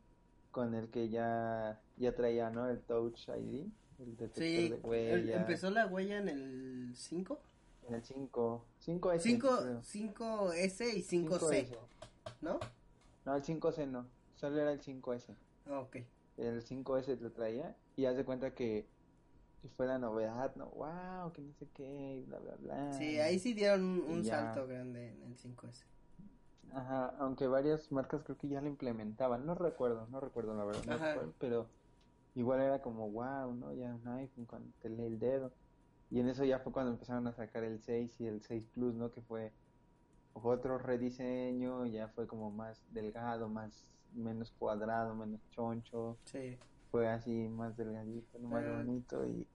[0.51, 2.69] con el que ya, ya traía, ¿no?
[2.69, 3.67] El Touch ID,
[3.99, 5.41] el detector Sí, de el- huella.
[5.41, 7.39] empezó la huella en el 5.
[7.89, 9.83] En el 5, 5S, 5, creo.
[9.83, 11.79] 5S y 5C, 5S.
[12.41, 12.59] ¿no?
[13.25, 15.35] No, el 5C no, solo era el 5S.
[15.67, 15.97] Ah, Ok.
[16.37, 18.89] El 5S lo traía y haz de cuenta que,
[19.77, 20.67] fue la novedad, ¿no?
[20.71, 22.93] Wow, que no sé qué, bla, bla, bla.
[22.93, 25.85] Sí, ahí sí dieron un, un salto grande en el 5S.
[26.73, 30.85] Ajá, aunque varias marcas creo que ya lo implementaban, no recuerdo, no recuerdo la verdad,
[30.87, 31.09] no Ajá.
[31.11, 31.71] recuerdo, pero
[32.35, 33.73] igual era como wow, ¿no?
[33.73, 35.53] Ya un iPhone cuando te lee el dedo.
[36.11, 38.95] Y en eso ya fue cuando empezaron a sacar el 6 y el 6 Plus,
[38.95, 39.11] ¿no?
[39.11, 39.53] Que fue
[40.43, 46.57] otro rediseño, ya fue como más delgado, más menos cuadrado, menos choncho, Sí.
[46.91, 48.77] fue así más delgadito, más Ah.
[48.77, 49.47] bonito y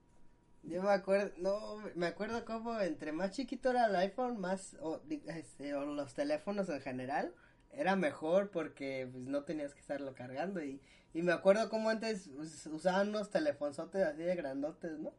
[0.62, 5.00] Yo me acuerdo, no, me acuerdo como entre más chiquito era el iPhone, más, o,
[5.28, 7.32] este, o los teléfonos en general,
[7.72, 10.78] era mejor porque pues no tenías que estarlo cargando y,
[11.14, 15.12] y me acuerdo como antes us- usaban unos telefonzotes así de grandotes, ¿no?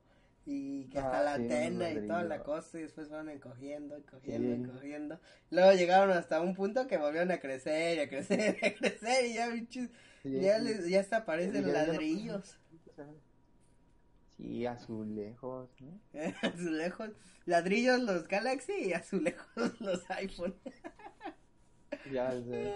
[0.45, 1.43] Y que hasta Ah, la sí,
[2.03, 4.53] y toda la cosa y después fueron encogiendo, encogiendo, Sí.
[4.63, 5.19] encogiendo.
[5.51, 9.25] Luego llegaron hasta un punto que volvieron a crecer y a crecer y a crecer
[9.27, 9.89] y ya, bichos,
[10.23, 12.57] Sí, ya, les, ya hasta parecen Ya- ya no- ladrillos.
[14.37, 15.99] Sí, azulejos, ¿no?
[16.41, 17.11] azulejos,
[17.45, 19.45] ladrillos los Galaxy y azulejos
[19.79, 20.55] los iPhone.
[22.11, 22.71] Ya sé.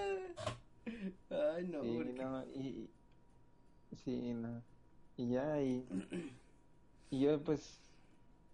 [1.32, 2.90] Ay, no, Sí, porque- no, y-
[4.04, 4.62] sí, no.
[5.18, 5.84] Y ya y,
[7.10, 7.82] y yo pues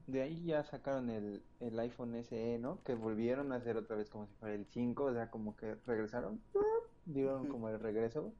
[0.07, 2.83] de ahí ya sacaron el, el iPhone SE, ¿no?
[2.83, 5.75] Que volvieron a hacer otra vez como si fuera el 5, o sea, como que
[5.85, 6.41] regresaron,
[7.05, 8.33] dieron como el regreso.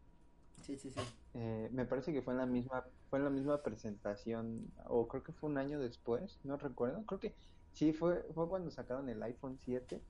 [0.61, 0.99] Sí, sí, sí.
[1.33, 5.23] Eh, me parece que fue en la misma, fue en la misma presentación, o creo
[5.23, 7.35] que fue un año después, no recuerdo, creo que
[7.73, 10.01] sí fue, fue cuando sacaron el iPhone 7,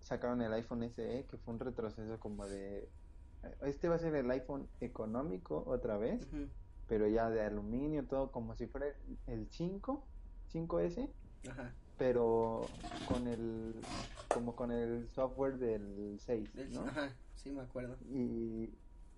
[0.00, 2.88] sacaron el iPhone SE, que fue un retroceso como de,
[3.62, 6.26] este va a ser el iPhone económico otra vez.
[6.88, 8.86] Pero ya de aluminio, todo como si fuera
[9.26, 10.04] el 5,
[10.52, 11.08] 5S,
[11.50, 11.72] Ajá.
[11.98, 12.66] pero
[13.06, 13.74] con el,
[14.32, 16.82] como con el software del 6, Del- ¿no?
[16.86, 17.96] Ajá, sí me acuerdo.
[18.10, 18.72] Y,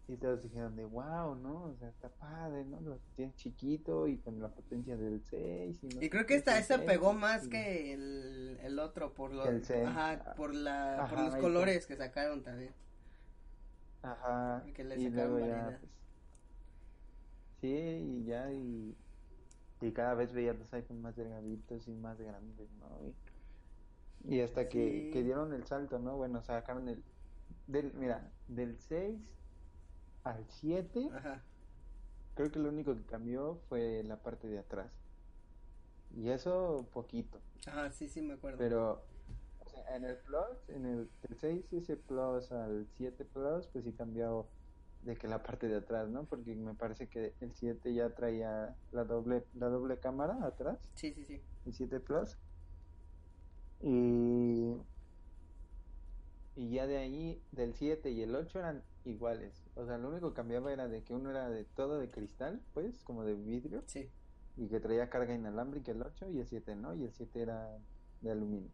[0.08, 1.66] y todos dijeron de wow, ¿no?
[1.66, 2.80] O sea, está padre, ¿no?
[2.80, 5.84] Lo tienes chiquito y con la potencia del 6.
[5.84, 9.14] Y, no Y creo que esta seis, pegó y- más y- que el, el otro
[9.14, 12.72] por los ajá, por la por los colores que sacaron también.
[14.02, 14.64] Ajá.
[14.74, 15.78] que le y sacaron luego ya, variedad.
[15.80, 15.92] pues,
[17.60, 18.96] sí, y ya, y,
[19.80, 22.88] y cada vez veía los iPhones más delgaditos y más grandes, ¿no?
[23.06, 25.10] Y, y hasta que, Sí.
[25.12, 26.16] que dieron el salto, ¿no?
[26.16, 27.02] Bueno, sacaron el,
[27.66, 29.18] del, mira, del 6
[30.24, 31.08] al 7.
[31.14, 31.42] Ajá.
[32.34, 34.92] Creo que lo único que cambió fue la parte de atrás.
[36.16, 37.38] Y eso poquito.
[37.66, 38.58] Ajá, sí, sí me acuerdo.
[38.58, 39.02] Pero
[39.64, 43.84] o sea, en el Plus, en el del 6 ese Plus al 7 Plus, pues
[43.84, 44.46] sí cambió
[45.02, 46.24] de que la parte de atrás, ¿no?
[46.24, 51.12] Porque me parece que el 7 ya traía la doble la doble cámara atrás, Sí,
[51.14, 51.40] sí, sí.
[51.66, 52.36] el 7 Plus.
[53.82, 54.76] Y
[56.56, 59.64] y ya de ahí del 7 y el 8 eran iguales.
[59.76, 62.60] O sea, lo único que cambiaba era de que uno era de todo de cristal,
[62.74, 64.10] pues, como de vidrio Sí.
[64.58, 67.78] y que traía carga inalámbrica el 8 y el 7 no, y el 7 era
[68.20, 68.70] de aluminio.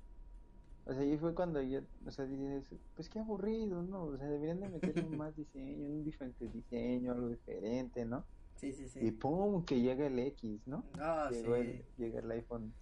[0.86, 4.04] O sea, ahí fue cuando yo, o sea, dices, pues qué aburrido, ¿no?
[4.04, 8.24] O sea, deberían de meterle más diseño, un diferente diseño, algo diferente, ¿no?
[8.54, 9.10] Sí, sí, Y sí.
[9.10, 10.84] pum, que llega el X, ¿no?
[10.98, 11.60] Ah, Llegó sí.
[11.62, 12.72] el, llega el iPhone,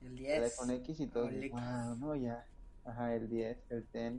[0.00, 0.42] El el 10.
[0.44, 2.44] iPhone X y todos, el wow, no, ya,
[2.84, 4.14] ajá, el 10, el 10,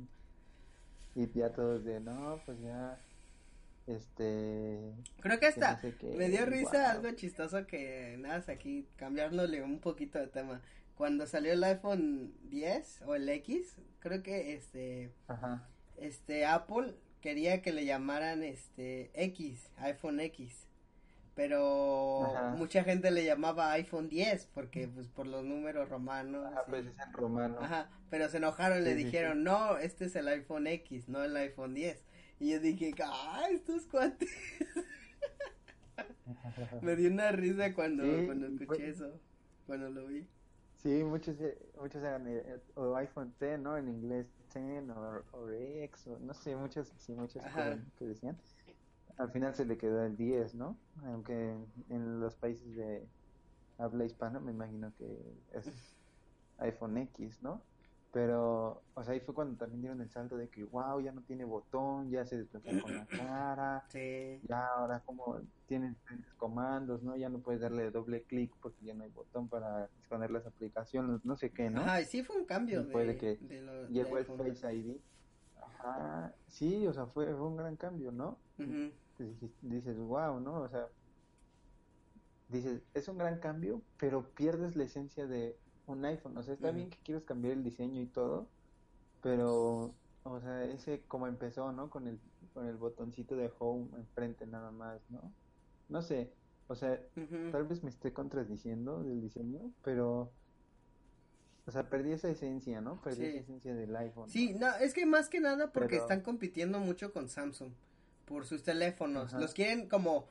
[1.16, 3.00] y ya todos de, no, pues ya,
[3.88, 5.80] este creo que hasta
[6.18, 10.62] me dio risa algo chistoso que nada aquí cambiándole un poquito de tema
[10.96, 15.68] cuando salió el iPhone 10 o el X creo que este Ajá.
[15.98, 20.68] este Apple quería que le llamaran este X iPhone X
[21.36, 26.46] pero mucha gente le llamaba iPhone 10 porque pues por los números romanos.
[26.46, 27.58] Ajá, pues es en romano.
[27.60, 31.36] Ajá, pero se enojaron y le dijeron, "No, este es el iPhone X, no el
[31.36, 32.06] iPhone 10."
[32.40, 34.30] Y yo dije, "Ah, estos cuates."
[36.82, 39.20] Me dio una risa cuando cuando escuché eso,
[39.66, 40.28] cuando lo vi.
[40.86, 41.36] Sí, muchos
[41.82, 43.76] muchos eran eh, o iPhone 10, ¿no?
[43.76, 47.44] En inglés 10 o, o X o no sé, muchos sí, muchos
[47.98, 48.38] que decían
[49.18, 50.78] al final se le quedó el 10, ¿no?
[51.06, 51.58] Aunque
[51.90, 53.10] en, los países de
[53.80, 55.08] habla hispana me imagino que
[55.54, 55.98] es
[56.60, 57.64] iPhone X, ¿no?
[58.16, 61.22] Pero, o sea, ahí fue cuando también dieron el salto de que, wow, ya no
[61.24, 64.40] tiene botón, ya se desplaza con la cara, sí.
[64.48, 65.98] ya ahora como tienen
[66.38, 67.18] comandos, ¿no?
[67.18, 71.26] Ya no puedes darle doble clic porque ya no hay botón para esconder las aplicaciones,
[71.26, 71.82] no sé qué, ¿no?
[71.82, 72.84] Ajá, sí fue un cambio.
[72.84, 73.38] Después de, que
[73.90, 74.96] llegó el Face ID.
[75.62, 78.38] Ajá, sí, o sea, fue, fue un gran cambio, ¿no?
[79.62, 80.62] dices, wow, ¿no?
[80.62, 80.88] O sea,
[82.48, 86.38] dices, es un gran cambio, pero pierdes la esencia de un iPhone.
[86.38, 88.48] O sea, está bien que quieras cambiar el diseño y todo,
[89.22, 89.94] pero,
[90.24, 91.90] o sea, ese como empezó, ¿no?
[91.90, 92.20] Con el,
[92.54, 95.32] con el botoncito de home enfrente nada más, ¿no?
[95.90, 96.32] No sé,
[96.68, 97.00] o sea,
[97.52, 100.32] tal vez me esté contradiciendo del diseño, pero...
[101.68, 103.02] O sea, perdí esa esencia, ¿no?
[103.02, 104.30] Perdí esa esencia del iPhone.
[104.30, 107.72] Sí, no, es que más que nada porque están compitiendo mucho con Samsung
[108.26, 109.34] por sus teléfonos.
[109.34, 110.28] Los quieren como,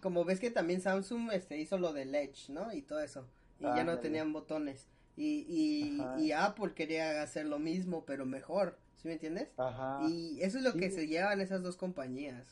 [0.00, 2.72] como ves que también Samsung este hizo lo del Edge, ¿no?
[2.72, 3.24] Y todo eso.
[3.72, 4.88] Y ya no tenían botones.
[5.16, 8.78] Y, y, y, Apple quería hacer lo mismo, pero mejor.
[8.96, 9.48] ¿Sí me entiendes?
[9.56, 10.00] Ajá.
[10.08, 12.46] Y eso es lo que se llevan esas dos compañías.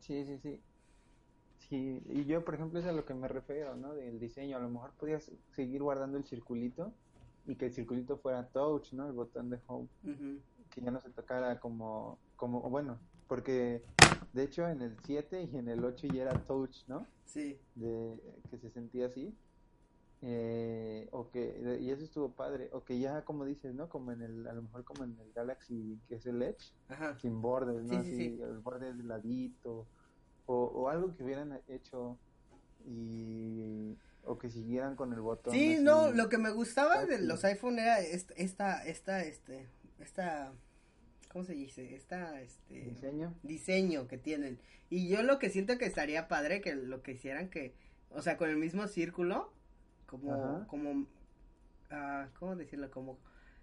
[0.00, 0.60] Sí, sí, sí.
[1.68, 3.94] Sí, y yo, por ejemplo, es a lo que me refiero, ¿no?
[3.94, 4.56] Del diseño.
[4.56, 6.92] A lo mejor podías seguir guardando el circulito
[7.46, 9.06] y que el circulito fuera touch, ¿no?
[9.06, 9.88] El botón de home.
[10.70, 13.82] Que ya no se tocara como, como, bueno, porque
[14.32, 17.06] de hecho en el 7 y en el 8 ya era touch, ¿no?
[17.24, 17.58] Sí.
[17.74, 19.34] De, que se sentía así.
[20.26, 23.90] Eh, o que, y eso estuvo padre, o que ya como dices, ¿no?
[23.90, 26.72] Como en el, a lo mejor como en el Galaxy que es el Edge,
[27.20, 27.98] sin bordes, ¿no?
[27.98, 29.86] Así, el borde de ladito,
[30.46, 32.16] o, o algo que hubieran hecho
[32.86, 35.52] y o que siguieran con el botón.
[35.52, 39.68] Sí, no, lo que me gustaba de los iPhone era esta, esta, esta, este,
[40.00, 40.54] esta
[41.34, 41.94] ¿cómo se dice?
[41.94, 42.80] Esta, este...
[42.80, 43.34] Diseño.
[43.42, 44.58] Diseño que tienen.
[44.88, 47.74] Y yo lo que siento que estaría padre que lo que hicieran que,
[48.10, 49.52] o sea, con el mismo círculo,
[50.20, 51.06] como, como,
[51.90, 52.90] ah, ¿cómo decirlo?
[52.90, 53.18] Como,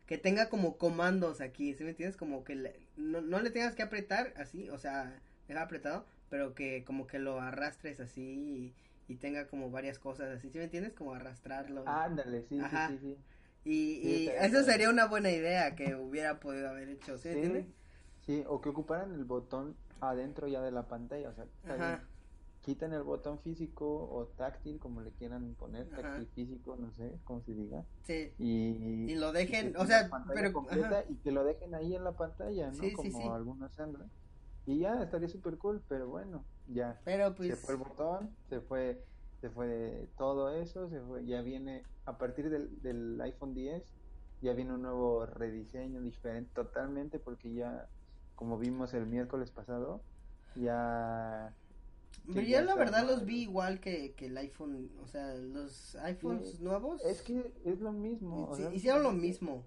[0.05, 2.17] que tenga como comandos aquí, ¿sí me entiendes?
[2.17, 6.83] Como que no, no le tengas que apretar así, o sea, deja apretado, pero que
[6.83, 8.73] como que lo arrastres así
[9.07, 10.93] y, tenga como varias cosas así, ¿sí me entiendes?
[10.93, 11.83] Como arrastrarlo.
[11.85, 13.17] Ándale, sí, sí, sí.
[13.65, 17.33] Y, eso sería una buena idea que hubiera podido haber hecho, ¿sí?
[17.33, 17.73] Sí,
[18.25, 22.01] sí o que ocuparan el botón adentro ya de la pantalla, o sea,
[22.61, 27.41] quiten el botón físico o táctil, como le quieran poner, táctil físico, no sé cómo
[27.41, 27.83] se diga.
[28.03, 28.33] Sí.
[28.37, 30.51] Y, lo dejen, o sea, pero
[31.09, 32.83] y que lo dejen ahí en la pantalla, ¿no?
[32.95, 34.07] como algunos Android.
[34.67, 36.99] Y ya estaría súper cool, pero bueno, ya.
[37.03, 37.49] Pero pues...
[37.49, 39.03] Se fue el botón, se fue
[39.41, 43.83] se fue todo eso, se fue, ya viene a partir del, iPhone 10,
[44.41, 47.87] ya viene un nuevo rediseño diferente totalmente porque ya,
[48.35, 50.01] como vimos el miércoles pasado,
[50.55, 51.55] ya...
[52.27, 57.03] Pero ya, la verdad los vi igual que, el iPhone, o sea, los iPhones nuevos.
[57.03, 58.51] Es que es lo mismo.
[58.73, 59.65] hicieron lo mismo.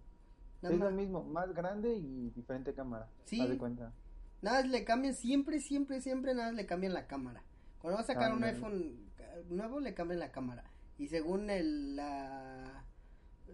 [0.63, 3.09] es lo mismo, más grande y diferente cámara.
[3.25, 3.47] Sí.
[3.47, 3.93] de cuenta.
[4.41, 7.43] Nada, le cambian, siempre, siempre, siempre, nada, le cambian la cámara.
[7.81, 9.05] Cuando va a sacar un iPhone
[9.49, 10.65] nuevo le cambian la cámara.
[10.99, 12.85] Y según el, la,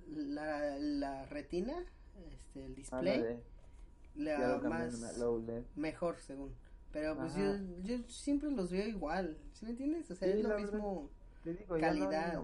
[0.09, 1.85] la, la retina,
[2.33, 3.41] este, el display,
[4.15, 5.19] la más
[5.77, 6.55] mejor según.
[6.93, 10.11] Pero pues yo, yo siempre los veo igual, ¿sí me entiendes?
[10.11, 11.11] O sea, es lo mismo
[11.79, 12.43] calidad.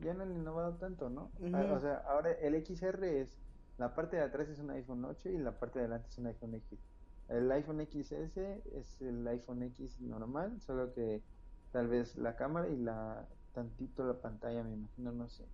[0.00, 1.30] Ya no, han innovado tanto, ¿no?
[1.52, 3.36] Ah, o sea, ahora el XR es,
[3.78, 6.26] la parte de atrás es un iPhone 8 y la parte de adelante es un
[6.26, 6.78] iPhone X.
[7.28, 11.22] El iPhone XS es el iPhone X normal, solo que
[11.72, 15.44] tal vez la cámara y la tantito la pantalla, me imagino, no sé.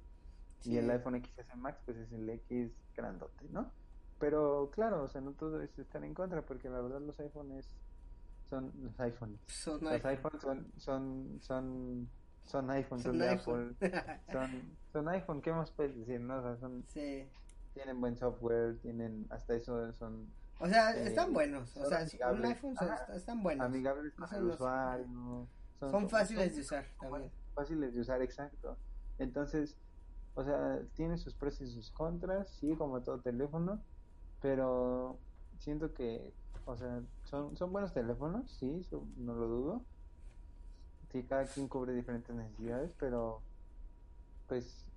[0.64, 3.70] Y el iPhone XS Max, pues es el X grandote, ¿no?
[4.18, 7.66] Pero claro, o sea, no todo es estar en contra, porque la verdad los iPhones
[8.50, 9.40] son los iPhones.
[9.46, 12.08] Son los iPhones son son son
[12.44, 13.74] son iPhones, son, Apple.
[14.32, 14.50] son
[14.92, 16.38] son iPhone, ¿qué más puedes decir, no?
[16.38, 17.26] O sea, son sí.
[17.74, 21.74] tienen buen software, tienen hasta eso son O sea, Eh, están buenos.
[21.76, 22.44] O sea, un amigables.
[22.50, 23.66] iPhone son- están buenos.
[23.66, 25.46] amigables con el los- usuario.
[25.78, 27.30] Son fáciles de usar también.
[27.54, 28.76] Fáciles de usar, exacto.
[29.18, 29.76] Entonces,
[30.34, 33.80] o sea, tiene sus pros y sus contras, sí, como todo teléfono,
[34.42, 35.18] pero
[35.60, 39.88] siento que, o sea, son, son buenos teléfonos, sí, son- no lo dudo.
[41.10, 43.46] Sí, cada quien cubre diferentes necesidades, pero
[44.46, 44.90] pues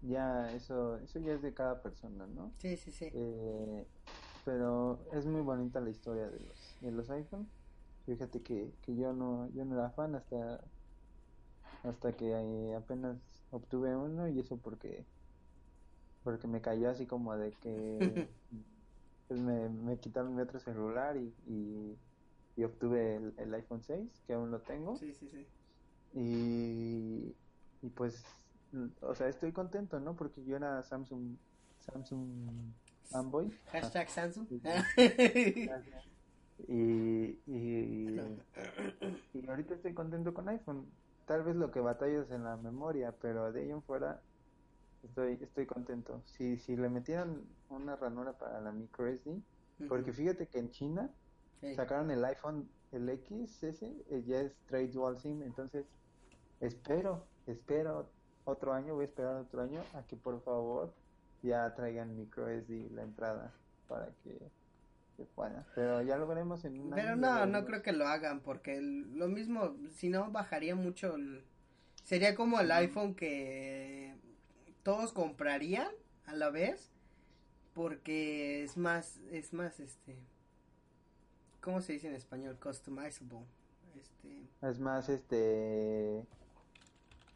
[0.00, 2.58] ya eso, eso ya es de cada persona, ¿no?
[2.58, 3.12] Sí, sí, sí.
[3.12, 3.86] Eh,
[4.44, 7.52] pero es muy bonita la historia de los, de los iPhone.
[8.06, 10.70] Fíjate que, que yo no, yo no era fan hasta,
[11.82, 15.08] hasta que eh, apenas obtuve uno y eso porque,
[16.22, 18.28] porque me cayó así como de que
[19.28, 21.98] pues me, me quitaron mi otro celular y, y,
[22.56, 24.96] y obtuve el, el iPhone 6, que aún lo tengo.
[24.96, 25.46] Sí, sí, sí.
[26.14, 27.34] Y,
[27.82, 28.24] y pues,
[29.00, 30.16] o sea, estoy contento, ¿no?
[30.16, 31.36] Porque yo era Samsung,
[31.80, 32.72] Samsung
[33.10, 33.50] fanboy.
[33.66, 34.46] Hashtag Samsung.
[36.68, 38.18] Y, y,
[39.34, 40.86] y ahorita estoy contento con iPhone.
[41.26, 44.22] Tal vez lo que batallo es en la memoria, pero de ahí en fuera
[45.06, 46.22] estoy, estoy contento.
[46.26, 49.40] Si, si le metieran una ranura para la micro SD,
[49.88, 51.10] porque fíjate que en China
[51.74, 55.86] sacaron el iPhone, el X, ese, eh, ya es Trade Dual SIM, entonces
[56.60, 58.10] espero, espero
[58.44, 60.94] otro año, voy a esperar otro año a que por favor
[61.42, 63.52] ya traigan micro SD la entrada
[63.88, 64.38] para que
[65.16, 65.66] se pueda.
[65.74, 68.76] Pero ya lo veremos en un Pero año, no, no creo que lo hagan porque
[68.76, 71.44] el- lo mismo, si no bajaría mucho, el-
[72.04, 74.15] sería como el iPhone que
[74.86, 75.88] todos comprarían
[76.26, 76.92] a la vez
[77.74, 80.16] porque es más, es más, este,
[81.60, 82.56] ¿cómo se dice en español?
[82.62, 83.40] Customizable,
[84.00, 86.24] este, Es más, este...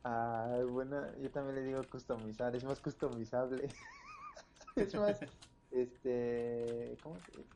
[0.05, 3.69] Ah, bueno, yo también le digo customizar, es más customizable.
[4.77, 5.19] es más,
[5.73, 6.97] este...
[7.03, 7.51] ¿Cómo se dice?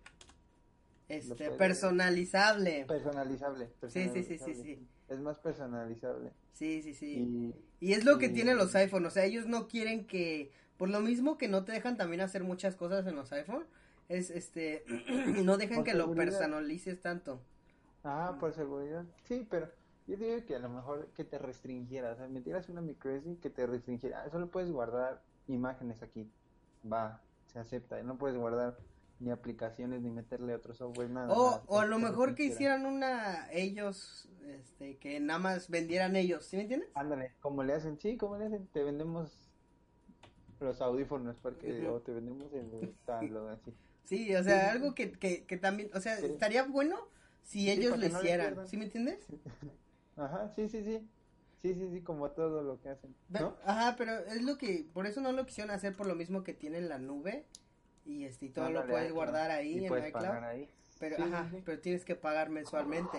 [1.09, 3.70] este, puede- personalizable, Personalizable.
[3.83, 4.64] Sí, sí, sí, sí, personalizable.
[4.64, 4.88] sí.
[5.09, 6.33] Es más personalizable.
[6.52, 7.14] sí, sí, sí.
[7.16, 7.54] Y
[7.85, 11.03] Y es lo que tienen los iPhone, o sea, ellos no quieren que, por lo
[11.03, 13.66] mismo que no te dejan también hacer muchas cosas en los iPhone,
[14.09, 14.87] es este,
[15.44, 17.42] no dejan Por que lo personalices tanto.
[18.03, 19.05] Ah, por seguridad.
[19.25, 19.68] Sí, pero
[20.07, 23.51] yo digo que a lo mejor que te restringiera, o sea, metieras una microSD que
[23.51, 24.23] te restringiera.
[24.23, 26.31] Ah, Solo puedes guardar imágenes aquí.
[26.90, 27.20] Va,
[27.53, 28.03] se acepta.
[28.03, 28.79] No puedes guardar
[29.20, 31.29] ni aplicaciones ni meterle otro software, nada.
[31.33, 36.16] O, nada, o a lo mejor que hicieran una ellos, este, que nada más vendieran
[36.16, 36.90] ellos, ¿sí me entiendes?
[36.94, 39.50] Ándale, como le hacen, sí, como le hacen, te vendemos
[40.61, 43.72] los audífonos porque o te vendemos el tal o así.
[44.05, 44.77] Sí, o sea, Sí.
[44.77, 46.27] algo que, que, que también, o sea, Sí.
[46.27, 46.98] estaría bueno
[47.42, 48.68] si ellos lo no hicieran, pierdan.
[48.68, 49.18] ¿sí me entiendes?
[50.16, 51.09] Ajá, sí, sí, sí.
[51.62, 53.57] Sí, sí, sí, como todo lo que hacen, ¿no?
[53.64, 56.53] Ajá, pero es lo que, por eso no lo quisieron hacer por lo mismo que
[56.53, 57.46] tienen la nube
[58.05, 60.25] y este, y todo lo puedes guardar ahí y en puedes iCloud.
[60.27, 60.69] pagar ahí.
[61.01, 61.62] Pero, Sí, ajá, sí.
[61.64, 63.19] pero tienes que pagar mensualmente.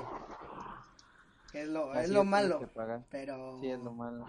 [1.51, 2.69] Que es lo, Así es lo malo.
[3.09, 4.25] Pero, Sí, es lo malo.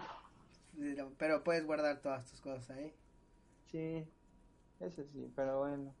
[0.77, 2.93] pero, pero puedes guardar todas tus cosas ahí.
[3.71, 4.05] Sí,
[4.79, 5.93] eso sí, pero bueno.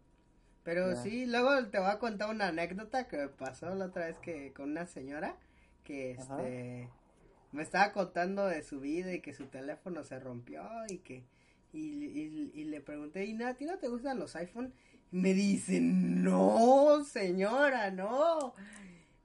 [0.63, 0.95] Pero Ya.
[1.01, 4.53] sí, luego te voy a contar una anécdota que me pasó la otra vez que
[4.53, 5.35] con una señora
[5.83, 6.37] que Ajá.
[6.37, 6.89] este
[7.53, 11.23] me estaba contando de su vida y que su teléfono se rompió y que
[11.73, 14.73] y, y- y le pregunté, ¿y a ti no te gustan los iPhone?
[15.11, 18.53] Y me dice, no, señora, no.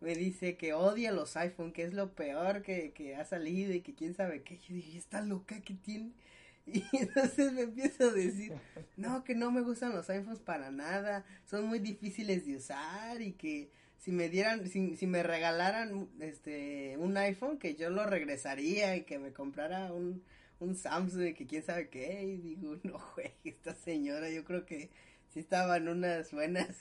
[0.01, 3.83] Me dice que odia los iPhone, que es lo peor que, que ha salido y
[3.83, 4.59] que quién sabe qué.
[4.59, 6.13] Yo dije, está loca que tiene.
[6.67, 8.53] Y entonces me empiezo a decir,
[8.97, 13.33] no, que no me gustan los iPhones para nada, son muy difíciles de usar y
[13.33, 18.95] que si me dieran, si, si me regalaran este un iPhone, que yo lo regresaría
[18.97, 20.23] y que me comprara un,
[20.63, 22.23] un Samsung que quién sabe qué.
[22.25, 24.91] Y digo, no, güey, esta señora yo creo que
[25.29, 26.79] sí estaban unas buenas.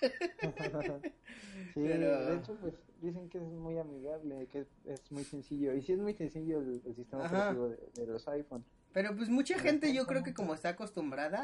[1.72, 5.72] Sí, Pero- de hecho, pues dicen que es muy amigable, que es, es muy sencillo.
[5.74, 7.50] Y sí es muy sencillo el, el sistema Ajá.
[7.50, 8.64] operativo de, de los iPhone.
[8.92, 11.38] Pero pues mucha gente yo creo que como está acostumbrada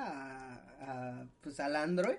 [0.80, 2.18] a, a, pues al Android,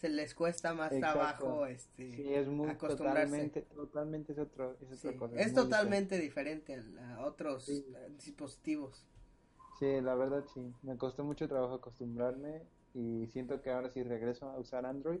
[0.00, 1.12] se les cuesta más Exacto.
[1.44, 3.22] trabajo este Sí, es muy acostumbrarse.
[3.22, 5.36] totalmente, totalmente es otro, es otra cosa.
[5.40, 7.84] es totalmente diferente a, a otros Sí.
[7.94, 9.06] eh, dispositivos.
[9.78, 10.72] Sí, la verdad sí.
[10.82, 12.62] Me costó mucho trabajo acostumbrarme
[12.94, 15.20] y siento que ahora si regreso a usar Android,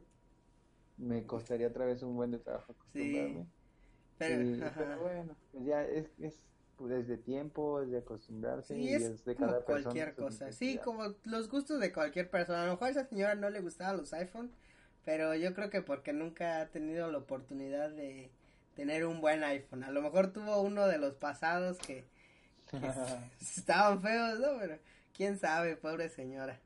[0.96, 3.46] me costaría otra vez un buen de trabajo acostumbrarme.
[4.18, 4.74] Pero, ajá.
[4.78, 6.38] pero bueno, pues ya es, es
[6.78, 9.82] desde tiempo, es de acostumbrarse Sí, y es es de como cada persona.
[9.84, 10.52] cualquier su cosa.
[10.52, 12.62] Sí, como los gustos de cualquier persona.
[12.62, 14.50] A lo mejor a esa señora no le gustaban los iPhone,
[15.10, 18.30] pero yo creo que porque nunca ha tenido la oportunidad de
[18.76, 19.82] tener un buen iPhone.
[19.82, 22.04] A lo mejor tuvo uno de los pasados que,
[22.70, 22.78] que
[23.40, 24.56] estaban feos, ¿no?
[24.60, 24.78] Pero
[25.12, 26.60] quién sabe, pobre señora.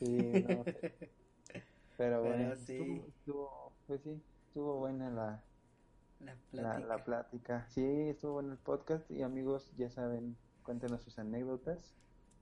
[0.00, 0.04] Sí,
[0.48, 0.84] no, Pero
[1.96, 2.72] Pero bueno, sí.
[2.76, 5.44] estuvo, estuvo, pues sí, estuvo buena la,
[6.18, 6.86] La plática.
[6.88, 7.66] la plática.
[7.68, 11.94] Sí, estuvo bueno el podcast y amigos, ya saben, cuéntenos sus anécdotas.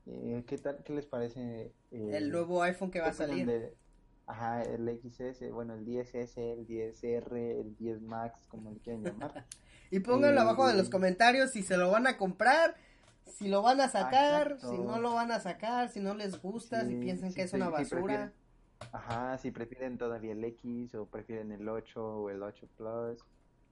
[0.06, 1.74] Eh, ¿qué tal, qué les parece?
[1.90, 3.46] eh, El nuevo iPhone que va a ¿qué opinan salir.
[3.46, 3.83] de-
[4.26, 9.46] ajá, el XS, bueno, el 10S, el 10R, el 10 Max, como le quieran llamar.
[9.90, 12.74] Y pónganlo Eh, abajo de los comentarios si se lo van a comprar,
[13.26, 14.70] si lo van a sacar, exacto.
[14.70, 17.50] si no lo van a sacar, si no les gusta, si piensan sí, que es
[17.50, 18.32] sí, una basura.
[18.92, 23.24] Ajá, si prefieren todavía el X o prefieren el 8 o el 8 Plus,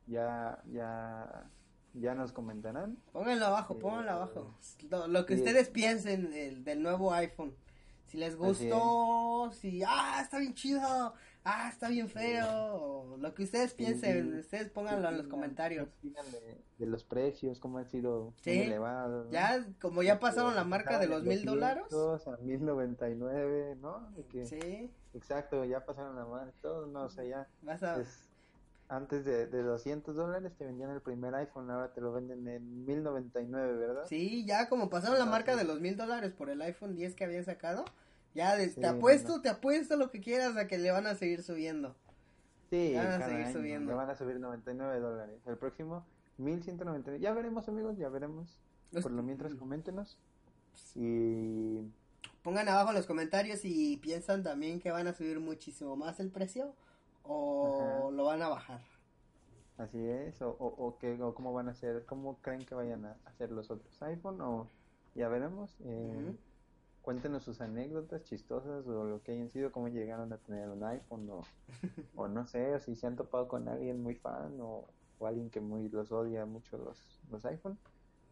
[0.06, 1.50] ya, ya,
[1.94, 2.98] ya nos comentarán.
[3.12, 4.58] Pónganlo abajo, Eh, pónganlo abajo.
[4.90, 7.54] Lo, lo que ustedes piensen del, del nuevo iPhone.
[8.12, 13.44] Si les gustó, si, ah, está bien chido, ah, está bien feo, o lo que
[13.44, 14.38] ustedes piensen, Sí.
[14.40, 15.88] ustedes pónganlo en los ¿Qué opinan- comentarios.
[16.02, 19.32] de, de los precios, cómo han sido Sí, elevados, ¿no?
[19.32, 21.84] Ya, como ya De pasaron la marca de los mil dólares.
[21.88, 24.10] 200 a 1099, ¿no?
[24.10, 27.98] De que- Sí, Exacto, ya pasaron la marca, todo, no, o sea, ya vas a...
[27.98, 28.28] es-
[28.88, 32.84] antes de, de 200 dólares te vendían el primer iPhone, ahora te lo venden en
[32.84, 34.04] 1099, ¿verdad?
[34.06, 37.24] Sí, ya como pasaron la marca de los mil dólares por el iPhone 10 que
[37.24, 37.86] habían sacado,
[38.34, 39.42] ya Sí, te apuesto, no.
[39.42, 41.94] te apuesto lo que quieras a que le van a seguir subiendo.
[42.70, 43.90] Sí, Ya van a seguir año subiendo.
[43.90, 45.40] le van a subir 99 dólares.
[45.46, 46.04] El próximo,
[46.38, 47.20] 1199.
[47.20, 48.58] Ya veremos, amigos, ya veremos.
[48.92, 50.18] Los- Por lo mientras, coméntenos.
[50.94, 51.80] Y
[52.42, 56.30] Pongan abajo en los comentarios si piensan también que van a subir muchísimo más el
[56.30, 56.74] precio
[57.24, 58.10] o Ajá.
[58.10, 58.80] lo van a bajar.
[59.78, 63.04] así es, o, o, o, qué- o cómo van a ser, cómo creen que vayan
[63.04, 64.68] a hacer los otros iPhone, o
[65.14, 65.76] ya veremos.
[65.84, 66.36] Eh.
[67.02, 71.28] Cuéntenos sus anécdotas chistosas o lo que hayan sido, cómo llegaron a tener un iPhone,
[71.30, 71.42] o,
[72.16, 74.86] o no sé, o si se han topado con alguien muy fan, o,
[75.18, 77.76] o alguien que muy los odia mucho los, los iPhone.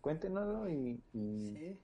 [0.00, 1.78] Cuéntenoslo y, y, Sí.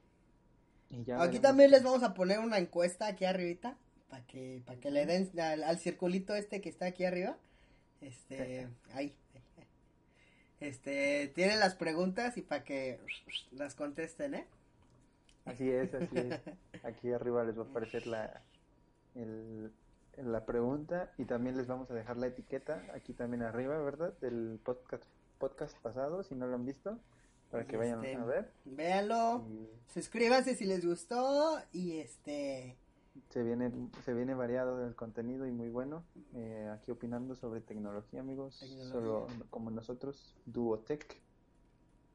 [0.90, 1.42] y ya Aquí veremos.
[1.42, 3.76] también les vamos a poner una encuesta aquí arribita
[4.08, 7.36] para que para que le den al, al circulito este que está aquí arriba.
[8.00, 9.12] Este, ahí.
[9.12, 9.16] ahí.
[10.60, 12.98] Este, tienen las preguntas y para que
[13.52, 14.46] las contesten, ¿eh?
[15.46, 16.40] Así es, así es.
[16.84, 18.42] Aquí arriba les va a aparecer la,
[19.14, 19.72] el,
[20.16, 24.12] la pregunta y también les vamos a dejar la etiqueta aquí también arriba, ¿verdad?
[24.20, 25.04] Del podcast,
[25.38, 26.98] podcast pasado, si no lo han visto,
[27.50, 28.50] para que vayan Este, a ver.
[28.64, 32.76] Véanlo, Y suscríbanse si les gustó y este,
[33.30, 33.70] se viene,
[34.04, 36.04] se viene variado el contenido y muy bueno.
[36.34, 38.58] Eh, aquí opinando sobre tecnología, amigos.
[38.58, 38.92] Tecnología.
[38.92, 41.20] Solo como nosotros, Duotech.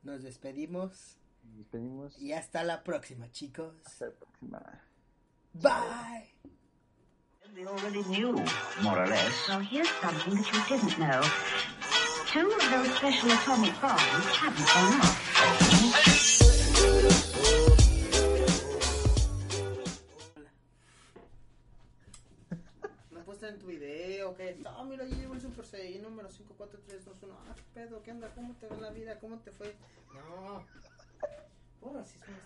[0.03, 2.17] nos despedimos Nos despedimos.
[2.19, 3.73] y hasta la próxima, chicos.
[3.85, 4.81] Hasta la próxima.
[5.53, 6.27] Bye.
[7.53, 8.31] We already knew,
[8.81, 9.47] more or less.
[9.49, 11.21] Well, here's something that you didn't know.
[12.27, 13.99] Two of those special atomic bombs
[14.39, 16.21] haven't gone off.
[23.25, 27.33] Puesto en tu video, que ah, mira, yo llevo el Super Saiyan número 54321.
[27.49, 28.29] Ah, qué pedo, ¿qué onda?
[28.33, 29.19] ¿Cómo te va la vida?
[29.19, 29.75] ¿Cómo te fue?
[30.13, 30.65] No.
[31.81, 32.41] Ahora sí es más